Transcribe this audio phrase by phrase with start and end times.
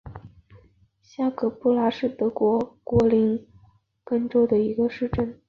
[1.03, 3.45] 下格布拉是德国图林
[4.03, 5.37] 根州的一个市镇。